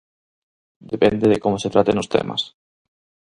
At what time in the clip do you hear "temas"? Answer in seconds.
2.13-2.41